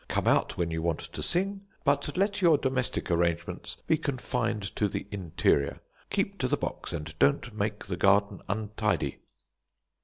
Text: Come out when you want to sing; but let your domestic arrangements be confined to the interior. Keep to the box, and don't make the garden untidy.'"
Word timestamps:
Come 0.07 0.25
out 0.27 0.57
when 0.57 0.71
you 0.71 0.81
want 0.81 1.01
to 1.01 1.21
sing; 1.21 1.61
but 1.83 2.17
let 2.17 2.41
your 2.41 2.57
domestic 2.57 3.11
arrangements 3.11 3.77
be 3.85 3.97
confined 3.97 4.63
to 4.77 4.87
the 4.89 5.05
interior. 5.11 5.79
Keep 6.09 6.39
to 6.39 6.47
the 6.47 6.57
box, 6.57 6.91
and 6.91 7.13
don't 7.19 7.53
make 7.53 7.85
the 7.85 7.97
garden 7.97 8.41
untidy.'" 8.49 9.19